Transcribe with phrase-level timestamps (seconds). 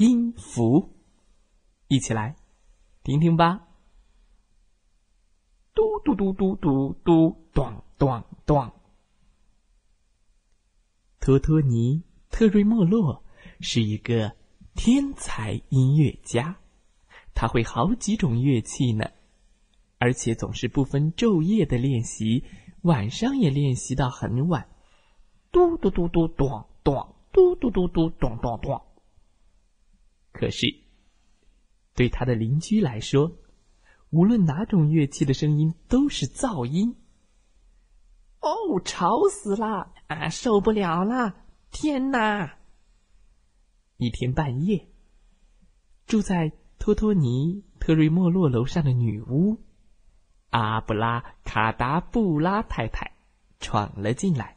[0.00, 0.80] 音符》，
[1.86, 2.34] 一起来
[3.02, 3.68] 听听吧。
[5.74, 8.72] 嘟嘟嘟嘟嘟嘟，咚咚咚。
[11.20, 11.98] 托托尼·
[12.30, 13.22] 特瑞莫洛
[13.60, 14.34] 是一个
[14.74, 16.56] 天才音乐家，
[17.34, 19.04] 他会好几种乐器呢，
[19.98, 22.42] 而且总是不分昼夜的练习。
[22.84, 24.66] 晚上也练习到很晚，
[25.52, 28.80] 嘟嘟嘟嘟咚咚，嘟嘟嘟嘟咚咚咚。
[30.40, 30.74] 可是，
[31.94, 33.36] 对他的邻居来说，
[34.08, 36.96] 无论哪种乐器的声音都是噪音。
[38.40, 39.92] 哦，吵死了！
[40.06, 41.44] 啊，受不了了！
[41.70, 42.56] 天哪！
[43.98, 44.88] 一天半夜，
[46.06, 49.58] 住在托托尼特瑞莫洛楼上的女巫。
[50.48, 53.12] 阿布拉卡达布拉太太
[53.58, 54.56] 闯了进来，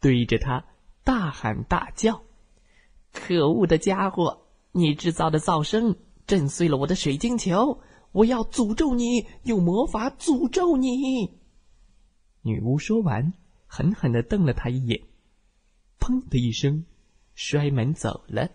[0.00, 0.64] 对着他
[1.04, 2.24] 大喊大叫
[3.14, 4.47] ：“可恶的家伙！
[4.72, 7.80] 你制造的噪声震碎了我的水晶球！
[8.12, 11.38] 我要诅咒你，用魔法诅咒你！”
[12.42, 13.32] 女巫说完，
[13.66, 15.02] 狠狠的瞪了他一眼，
[15.98, 16.84] 砰的一声，
[17.34, 18.50] 摔门走了。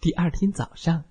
[0.00, 1.04] 第二天早上，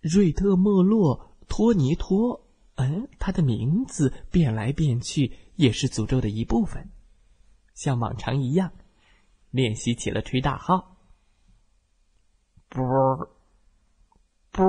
[0.00, 1.26] 瑞特莫洛。
[1.50, 6.90] 托尼托，嗯，他的名字变来变去，也是诅咒的一部分。
[7.72, 8.70] 像往常一样，
[9.50, 10.97] 练习起了吹大号。
[12.68, 12.84] 啵，
[14.52, 14.64] 啵，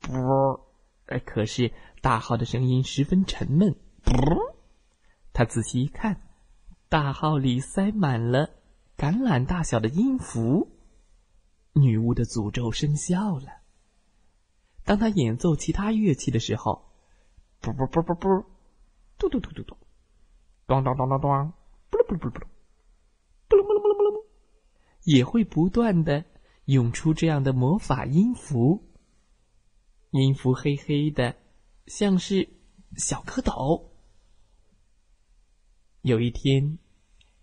[0.00, 0.68] 啵，
[1.06, 3.74] 哎，可是大号的声音十分沉闷。
[4.04, 4.56] 啵，
[5.32, 6.20] 他仔细一看，
[6.88, 8.50] 大号里塞满了
[8.96, 10.68] 橄榄大小的音符。
[11.72, 13.46] 女巫的诅咒生效了。
[14.84, 16.84] 当他演奏其他乐器的时候，
[17.60, 18.44] 啵啵啵啵啵，
[19.16, 19.76] 嘟嘟嘟嘟嘟，
[20.66, 21.52] 咚咚咚咚咚，
[21.88, 22.46] 不噜不噜不噜不噜，
[23.48, 24.24] 不噜不噜不噜不噜，
[25.04, 26.24] 也会不断的
[26.66, 28.92] 涌出这样的魔法音符。
[30.10, 31.34] 音符黑黑的，
[31.86, 32.48] 像是
[32.96, 33.90] 小蝌蚪。
[36.02, 36.78] 有一天，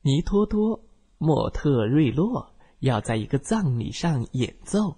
[0.01, 0.85] 尼托托
[1.17, 4.97] 莫特瑞洛要在一个葬礼上演奏。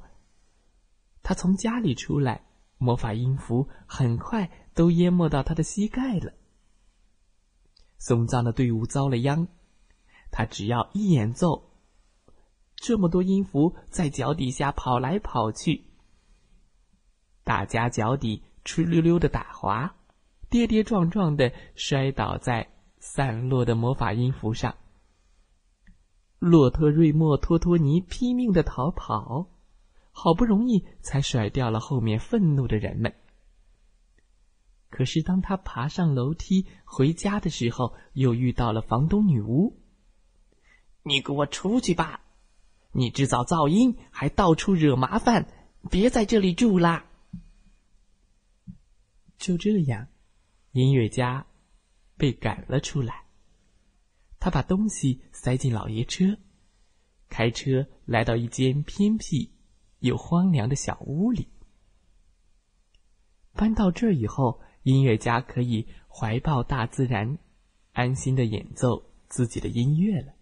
[1.24, 2.46] 他从家里出来，
[2.78, 6.34] 魔法音符很快都淹没到他的膝盖了。
[7.98, 9.48] 送葬的队伍遭了殃，
[10.32, 11.71] 他只要一演奏，
[12.82, 15.84] 这么多音符在脚底下跑来跑去，
[17.44, 19.96] 大家脚底哧溜溜的打滑，
[20.50, 24.76] 跌跌撞撞的摔倒在散落的魔法音符上。
[26.40, 29.48] 洛特瑞莫托托尼拼命的逃跑。
[30.14, 33.16] 好不容易才甩掉了后面愤怒的人们。
[34.90, 39.80] 可是当他爬上楼梯回家的时候，又遇到了房东女巫。
[41.04, 42.20] 你给我出去吧！
[42.92, 45.48] 你制造噪音，还到处惹麻烦，
[45.90, 47.06] 别在这里住啦！
[49.38, 50.08] 就这样，
[50.72, 51.48] 音乐家
[52.18, 53.26] 被赶了出来。
[54.40, 56.38] 他把东西塞进老爷车，
[57.30, 59.52] 开车来到一间偏僻。
[60.02, 61.48] 又荒凉的小屋里，
[63.54, 67.38] 搬到这儿以后，音乐家可以怀抱大自然，
[67.92, 70.34] 安心的演奏自己的音乐了。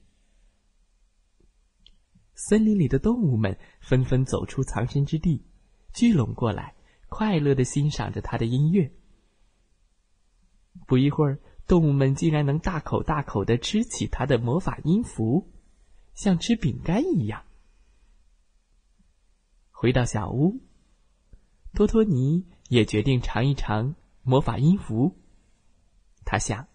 [2.42, 5.44] 森林里的动物们纷纷走出藏身之地，
[5.94, 6.74] 聚拢过来，
[7.10, 8.90] 快乐的欣赏着他的音乐。
[10.88, 15.52] 不一会儿，动物们竟然能大口大口的吃起他的魔法音符，
[16.14, 17.44] 像吃饼干一样。
[19.70, 20.62] 回到小屋，
[21.74, 25.18] 托托尼也决定尝一尝魔法音符。
[26.24, 26.70] 他想，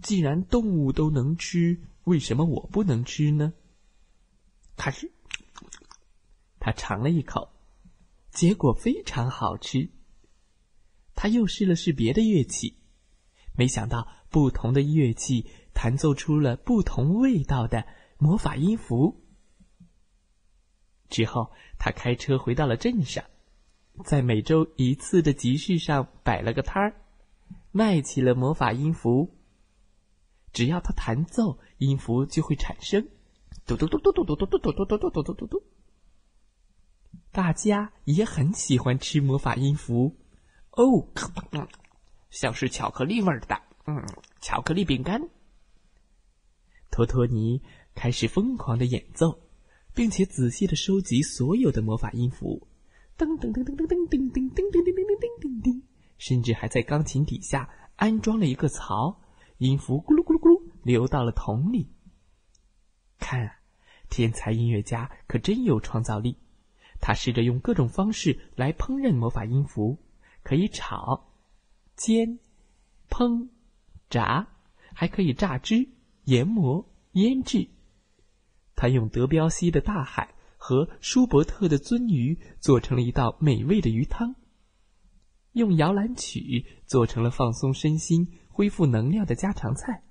[0.00, 3.52] 既然动物都能吃，为什么我不能吃呢？
[4.76, 5.12] 可是，
[6.58, 7.50] 他尝了一口，
[8.30, 9.90] 结果非常好吃。
[11.14, 12.78] 他又试了试别的乐器，
[13.56, 17.86] 没想到不同的乐器弹奏出了不同味道的
[18.18, 19.24] 魔法音符。
[21.08, 23.24] 之后，他开车回到了镇上，
[24.04, 26.96] 在每周一次的集市上摆了个摊儿，
[27.70, 29.38] 卖起了魔法音符。
[30.52, 33.08] 只要他弹奏，音符就会产生，
[33.66, 35.62] 嘟嘟嘟嘟嘟嘟嘟嘟嘟嘟嘟嘟嘟嘟。
[37.32, 40.14] 大家也很喜欢吃魔法音符，
[40.72, 41.08] 哦，
[42.30, 44.04] 像是巧克力味儿的，嗯，
[44.40, 45.30] 巧克力饼干。
[46.90, 47.62] 托托尼
[47.94, 49.40] 开始疯狂的演奏，
[49.94, 52.68] 并且仔细的收集所有的魔法音符，
[53.16, 55.82] 噔噔噔噔噔噔噔噔噔噔噔噔噔噔，
[56.18, 59.22] 甚至还在钢琴底下安装了一个槽，
[59.56, 61.93] 音符咕噜咕噜咕噜流到了桶里。
[63.18, 63.56] 看啊，
[64.08, 66.36] 天才音乐家可真有创造力！
[67.00, 69.98] 他试着用各种方式来烹饪魔法音符，
[70.42, 71.32] 可以炒、
[71.96, 72.38] 煎、
[73.10, 73.48] 烹、
[74.08, 74.48] 炸，
[74.94, 75.88] 还可以榨汁。
[76.24, 77.68] 研磨、腌制，
[78.74, 84.34] 他用德彪西的大海和舒伯特的鳟鱼做成了一道美味的鱼汤，
[85.52, 90.02] 用摇篮曲做成了放松身心、恢复能量的家常菜，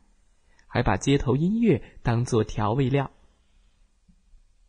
[0.74, 3.12] 还把街头音乐当做调味料。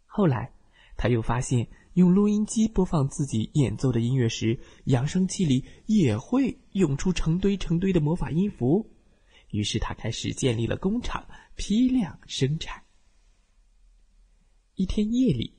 [0.04, 0.52] 后来，
[0.98, 8.90] 他又发现用录音机播放自己演奏的音乐时，扬声器里也会涌出成堆成堆的魔法音符。
[9.48, 12.82] 于是他开始建立了工厂，批量生产。
[14.74, 15.54] 一天夜里，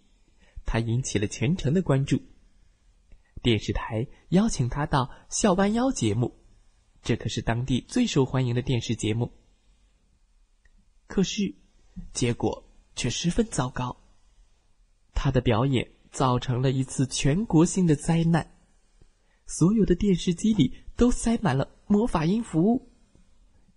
[0.63, 2.21] 他引起了全城的关注。
[3.41, 6.35] 电视台邀请他到《笑弯腰》节目，
[7.01, 9.31] 这可是当地最受欢迎的电视节目。
[11.15, 11.55] 可是，
[12.11, 12.61] 结果
[12.93, 13.95] 却十分糟糕。
[15.13, 18.45] 他的表演造成了一次全国性的灾难，
[19.45, 22.89] 所有的电视机里都塞满了魔法音符。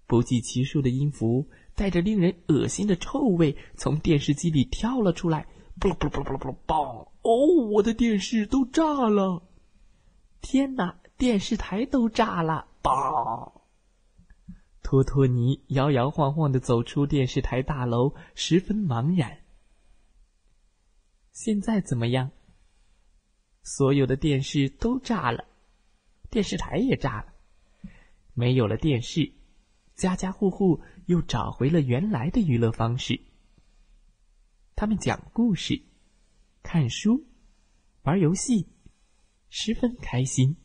[0.08, 1.46] 不计其数的音符
[1.76, 5.46] 带着令人恶心的臭味从电视机里跳了出来，
[5.78, 6.74] 不不不不不不！
[7.22, 9.44] 哦，我的电视都炸了！
[10.40, 12.66] 天哪，电视台都炸了！
[12.82, 13.52] 嘣！
[14.88, 19.40] 托托尼摇摇晃晃的走出电视台大楼，十分茫然。
[21.30, 22.30] 现在怎么样？
[23.62, 25.44] 所有的电视都炸了，
[26.30, 27.34] 电视台也炸了，
[28.32, 29.30] 没有了电视。
[29.94, 33.20] 家家户户又找回了原来的娱乐方式。
[34.74, 35.82] 他们讲故事、
[36.62, 37.26] 看书、
[38.04, 38.66] 玩游戏，
[39.50, 40.56] 十分开心。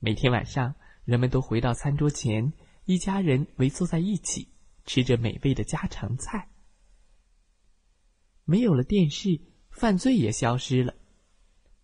[0.00, 0.74] 每天晚上，
[1.04, 2.52] 人们都回到餐桌前，
[2.84, 4.48] 一家人围坐在一起，
[4.84, 6.50] 吃着美味的家常菜。
[8.44, 10.94] 没有了电视，犯罪也消失了，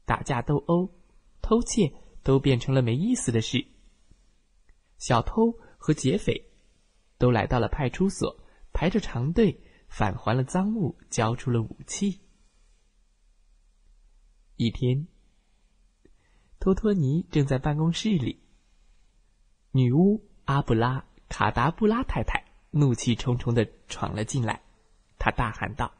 [0.05, 0.91] 打架斗殴、
[1.43, 1.93] 偷窃
[2.23, 3.67] 都变成了没意思的事。
[4.99, 5.59] 小偷。
[5.79, 6.51] 和劫匪
[7.17, 8.43] 都来到了派出所，
[8.73, 12.23] 排着长队返还了赃物，交出了武器。
[14.57, 15.07] 一天，
[16.59, 18.43] 托托尼正在办公室里，
[19.77, 24.63] 女巫阿布拉卡达布拉太太怒气冲冲的闯了进来，
[25.19, 25.93] 她大喊道：“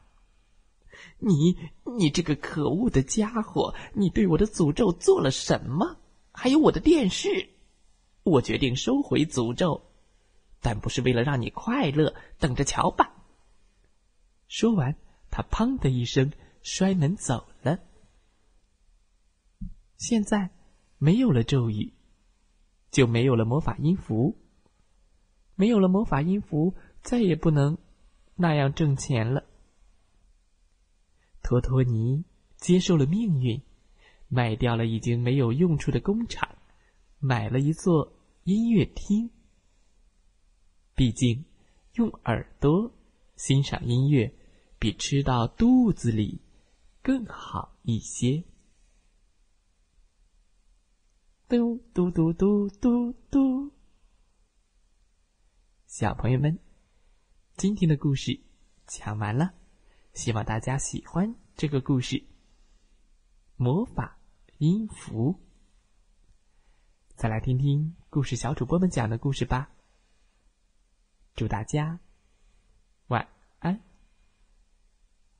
[1.19, 1.55] 你，
[1.97, 3.75] 你这个可恶的家伙！
[3.93, 5.97] 你对我的诅咒做了什么？
[6.31, 7.49] 还有我的电视！”
[8.25, 9.83] 我决定收回诅咒，
[10.59, 12.15] 但不是为了让你快乐。
[12.39, 13.13] 等着瞧吧！
[14.47, 14.95] 说完，
[15.29, 16.33] 他砰的一声
[16.63, 17.77] 摔门走了。
[19.97, 20.49] 现在
[20.97, 21.93] 没有了咒语，
[22.97, 24.35] 就没有了魔法音符。
[25.53, 26.73] 没有了魔法音符，
[27.03, 27.77] 再也不能
[28.33, 29.43] 那样挣钱了。
[31.43, 33.61] 托托尼接受了命运，
[34.29, 36.57] 卖掉了已经没有用处的工厂，
[37.19, 38.13] 买了一座。
[38.45, 39.29] 音乐厅，
[40.95, 41.45] 毕竟
[41.95, 42.91] 用耳朵
[43.35, 44.33] 欣赏音乐
[44.79, 46.41] 比吃到肚子里
[47.03, 48.43] 更好一些。
[51.49, 53.71] 嘟嘟嘟嘟嘟嘟，
[55.85, 56.59] 小朋友们，
[57.55, 58.41] 今天的故事
[58.85, 59.53] 讲完了，
[60.13, 62.21] 希望大家喜欢这个故事。
[63.55, 64.19] 魔法
[64.57, 65.39] 音符，
[67.15, 67.95] 再来听听。
[68.09, 69.71] 故事小主播们讲的故事吧。
[71.33, 72.01] 祝大家
[73.07, 73.25] 晚
[73.59, 73.81] 安，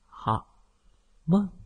[0.06, 0.64] 好
[1.24, 1.57] 梦。